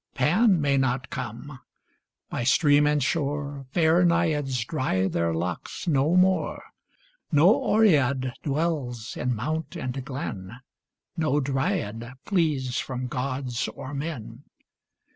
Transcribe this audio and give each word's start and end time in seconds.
Pan 0.15 0.59
may 0.59 0.77
not 0.77 1.11
come. 1.11 1.59
By 2.31 2.43
stream 2.43 2.87
and 2.87 3.03
shore 3.03 3.67
Fair 3.69 4.03
Naiads 4.03 4.65
dry 4.65 5.07
their 5.07 5.31
locks 5.31 5.87
no 5.87 6.15
more; 6.15 6.63
No 7.31 7.53
Oread 7.53 8.33
dwells 8.41 9.15
in 9.15 9.35
mount 9.35 9.75
and 9.75 10.03
glen; 10.03 10.53
No 11.15 11.39
Dryad 11.39 12.13
flees 12.25 12.79
from 12.79 13.05
gods 13.05 13.67
or 13.67 13.93
men. 13.93 14.43